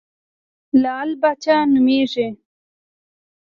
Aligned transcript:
لعل 0.81 1.09
پاچا 1.21 1.57
نومېږم. 1.73 2.33